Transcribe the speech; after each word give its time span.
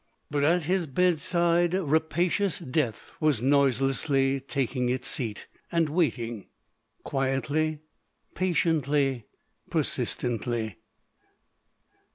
But 0.31 0.43
at 0.43 0.63
his 0.63 0.87
bedside 0.87 1.75
rapacious 1.75 2.57
death 2.57 3.11
was 3.19 3.43
noiselessly 3.43 4.39
taking 4.39 4.89
its 4.89 5.07
seat, 5.07 5.45
and 5.71 5.89
waiting—quietly, 5.89 7.81
patiently, 8.33 9.25
persistently. 9.69 10.77